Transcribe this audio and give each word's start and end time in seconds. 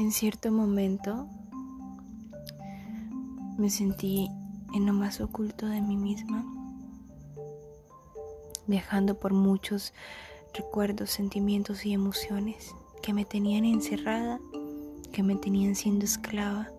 En 0.00 0.12
cierto 0.12 0.50
momento 0.50 1.28
me 3.58 3.68
sentí 3.68 4.30
en 4.74 4.86
lo 4.86 4.94
más 4.94 5.20
oculto 5.20 5.66
de 5.66 5.82
mí 5.82 5.94
misma, 5.98 6.42
viajando 8.66 9.20
por 9.20 9.34
muchos 9.34 9.92
recuerdos, 10.54 11.10
sentimientos 11.10 11.84
y 11.84 11.92
emociones 11.92 12.74
que 13.02 13.12
me 13.12 13.26
tenían 13.26 13.66
encerrada, 13.66 14.40
que 15.12 15.22
me 15.22 15.36
tenían 15.36 15.74
siendo 15.74 16.06
esclava 16.06 16.70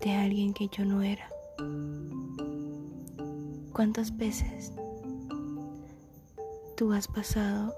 de 0.00 0.12
alguien 0.12 0.52
que 0.52 0.68
yo 0.68 0.84
no 0.84 1.00
era. 1.00 1.30
¿Cuántas 3.72 4.14
veces 4.18 4.70
tú 6.76 6.92
has 6.92 7.08
pasado 7.08 7.74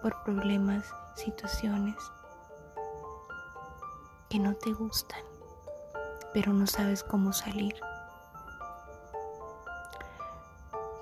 por 0.00 0.22
problemas, 0.22 0.84
situaciones 1.16 1.96
que 4.30 4.38
no 4.38 4.54
te 4.54 4.72
gustan, 4.72 5.18
pero 6.32 6.52
no 6.52 6.66
sabes 6.68 7.02
cómo 7.02 7.32
salir? 7.32 7.74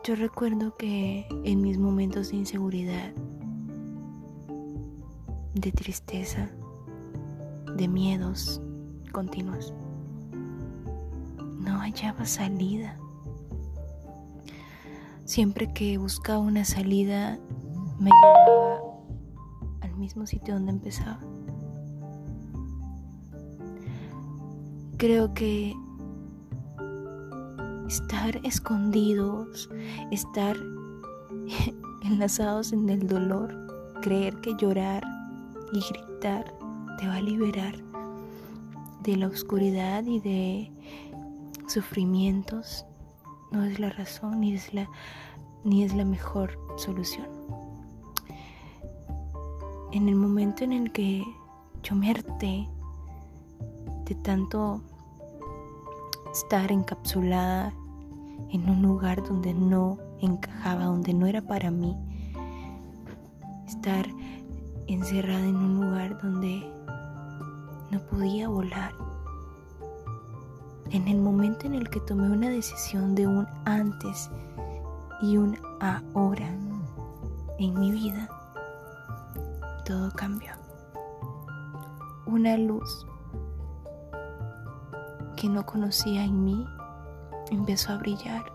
Yo 0.03 0.17
recuerdo 0.17 0.75
que 0.77 1.29
en 1.45 1.61
mis 1.61 1.77
momentos 1.77 2.31
de 2.31 2.37
inseguridad, 2.37 3.13
de 5.53 5.73
tristeza, 5.73 6.49
de 7.77 7.87
miedos 7.87 8.63
continuos, 9.13 9.75
no 11.59 11.81
hallaba 11.81 12.25
salida. 12.25 12.99
Siempre 15.27 15.71
que 15.75 15.99
buscaba 15.99 16.39
una 16.39 16.65
salida, 16.65 17.39
me 17.99 18.11
llevaba 18.11 18.81
al 19.83 19.95
mismo 19.97 20.27
sitio 20.27 20.55
donde 20.55 20.73
empezaba. 20.73 21.21
Creo 24.99 25.33
que 25.33 25.77
estar 27.87 28.41
escondidos, 28.45 29.71
estar 30.11 30.57
enlazados 32.03 32.73
en 32.73 32.89
el 32.89 33.07
dolor, 33.07 33.55
creer 34.03 34.41
que 34.41 34.57
llorar 34.57 35.05
y 35.73 35.81
gritar 35.93 36.53
te 36.99 37.07
va 37.07 37.15
a 37.15 37.23
liberar 37.23 37.77
de 39.05 39.17
la 39.17 39.29
oscuridad 39.29 40.05
y 40.05 40.19
de 40.19 40.73
sufrimientos 41.69 42.85
no 43.53 43.65
es 43.65 43.79
la 43.79 43.91
razón 43.91 44.41
ni 44.41 44.55
es 44.55 44.75
la, 44.75 44.91
ni 45.63 45.85
es 45.85 45.95
la 45.95 46.05
mejor 46.05 46.59
solución. 46.77 47.29
En 49.93 50.09
el 50.09 50.17
momento 50.17 50.65
en 50.65 50.73
el 50.73 50.91
que 50.91 51.25
yo 51.85 51.95
me 51.95 52.11
harté 52.11 52.69
de 54.09 54.15
tanto 54.15 54.81
estar 56.33 56.73
encapsulada 56.73 57.75
en 58.51 58.69
un 58.71 58.81
lugar 58.81 59.23
donde 59.23 59.53
no 59.53 59.99
encajaba, 60.21 60.85
donde 60.85 61.13
no 61.13 61.27
era 61.27 61.43
para 61.43 61.71
mí, 61.71 61.95
estar 63.67 64.07
encerrada 64.87 65.45
en 65.45 65.57
un 65.57 65.81
lugar 65.85 66.21
donde 66.23 66.73
no 67.91 68.01
podía 68.11 68.49
volar 68.49 68.93
en 70.91 71.07
el 71.07 71.19
momento 71.19 71.67
en 71.67 71.75
el 71.75 71.91
que 71.91 72.01
tomé 72.01 72.31
una 72.31 72.49
decisión 72.49 73.15
de 73.15 73.27
un 73.27 73.47
antes 73.67 74.31
y 75.21 75.37
un 75.37 75.59
ahora 75.81 76.49
en 77.59 77.79
mi 77.79 77.91
vida, 77.91 78.29
todo 79.85 80.11
cambió. 80.13 80.53
Una 82.27 82.57
luz 82.57 83.07
que 85.39 85.49
no 85.49 85.65
conocía 85.65 86.25
en 86.25 86.45
mí 86.45 86.67
empezó 87.51 87.93
a 87.93 87.99
brillar. 87.99 88.53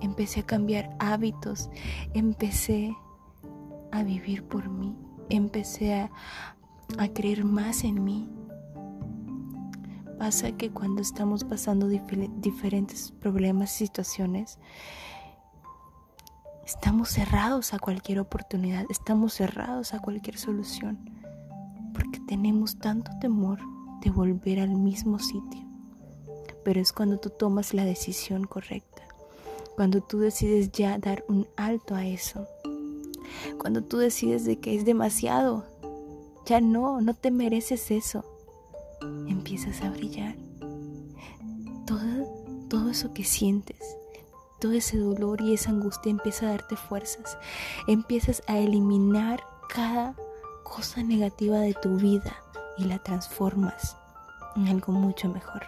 Empecé 0.00 0.40
a 0.40 0.46
cambiar 0.46 0.94
hábitos, 0.98 1.70
empecé 2.14 2.94
a 3.90 4.02
vivir 4.02 4.44
por 4.44 4.68
mí, 4.68 4.96
empecé 5.28 5.94
a, 5.94 6.10
a 6.98 7.08
creer 7.08 7.44
más 7.44 7.82
en 7.82 8.04
mí, 8.04 8.28
Pasa 10.18 10.50
que 10.52 10.70
cuando 10.70 11.02
estamos 11.02 11.44
pasando 11.44 11.88
diferentes 11.88 13.12
problemas 13.20 13.74
y 13.74 13.84
situaciones, 13.84 14.58
estamos 16.64 17.10
cerrados 17.10 17.74
a 17.74 17.78
cualquier 17.78 18.20
oportunidad, 18.20 18.86
estamos 18.88 19.34
cerrados 19.34 19.92
a 19.92 19.98
cualquier 19.98 20.38
solución, 20.38 21.10
porque 21.92 22.18
tenemos 22.20 22.78
tanto 22.78 23.10
temor 23.20 23.60
de 24.06 24.12
volver 24.12 24.60
al 24.60 24.70
mismo 24.70 25.18
sitio. 25.18 25.66
Pero 26.64 26.80
es 26.80 26.92
cuando 26.92 27.18
tú 27.18 27.30
tomas 27.30 27.74
la 27.74 27.84
decisión 27.84 28.44
correcta, 28.44 29.02
cuando 29.74 30.00
tú 30.00 30.20
decides 30.20 30.70
ya 30.70 30.96
dar 30.98 31.24
un 31.28 31.48
alto 31.56 31.96
a 31.96 32.06
eso, 32.06 32.46
cuando 33.58 33.82
tú 33.82 33.98
decides 33.98 34.44
de 34.44 34.60
que 34.60 34.76
es 34.76 34.84
demasiado, 34.84 35.64
ya 36.44 36.60
no, 36.60 37.00
no 37.00 37.14
te 37.14 37.32
mereces 37.32 37.90
eso 37.90 38.24
empiezas 39.28 39.82
a 39.82 39.90
brillar. 39.90 40.36
Todo, 41.84 42.26
todo 42.68 42.90
eso 42.90 43.12
que 43.12 43.24
sientes, 43.24 43.96
todo 44.60 44.72
ese 44.72 44.98
dolor 44.98 45.40
y 45.40 45.54
esa 45.54 45.70
angustia 45.70 46.10
empieza 46.10 46.46
a 46.46 46.50
darte 46.50 46.76
fuerzas. 46.76 47.36
Empiezas 47.88 48.42
a 48.46 48.58
eliminar 48.58 49.42
cada 49.68 50.14
cosa 50.62 51.02
negativa 51.02 51.58
de 51.58 51.74
tu 51.74 51.96
vida 51.96 52.45
y 52.78 52.84
la 52.84 52.98
transformas 52.98 53.96
en 54.56 54.68
algo 54.68 54.92
mucho 54.92 55.28
mejor. 55.28 55.62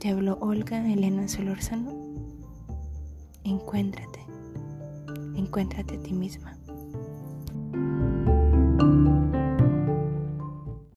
Te 0.00 0.10
habló 0.10 0.36
Olga 0.40 0.90
Elena 0.90 1.28
Solórzano. 1.28 1.92
Encuéntrate, 3.44 4.26
encuéntrate 5.36 5.96
a 5.96 6.02
ti 6.02 6.12
misma. 6.12 6.58